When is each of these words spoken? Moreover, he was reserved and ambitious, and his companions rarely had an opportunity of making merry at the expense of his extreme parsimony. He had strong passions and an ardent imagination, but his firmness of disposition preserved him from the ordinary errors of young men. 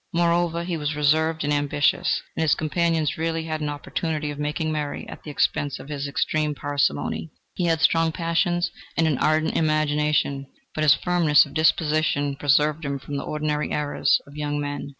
Moreover, 0.13 0.63
he 0.63 0.77
was 0.77 0.95
reserved 0.95 1.43
and 1.43 1.53
ambitious, 1.53 2.23
and 2.35 2.41
his 2.41 2.55
companions 2.55 3.19
rarely 3.19 3.43
had 3.43 3.61
an 3.61 3.69
opportunity 3.69 4.31
of 4.31 4.39
making 4.39 4.71
merry 4.71 5.07
at 5.07 5.21
the 5.21 5.29
expense 5.29 5.77
of 5.77 5.89
his 5.89 6.07
extreme 6.07 6.55
parsimony. 6.55 7.29
He 7.53 7.65
had 7.65 7.81
strong 7.81 8.11
passions 8.11 8.71
and 8.97 9.05
an 9.05 9.19
ardent 9.19 9.55
imagination, 9.55 10.47
but 10.73 10.83
his 10.83 10.95
firmness 10.95 11.45
of 11.45 11.53
disposition 11.53 12.35
preserved 12.35 12.83
him 12.83 12.97
from 12.97 13.17
the 13.17 13.23
ordinary 13.23 13.71
errors 13.71 14.19
of 14.25 14.35
young 14.35 14.59
men. 14.59 14.89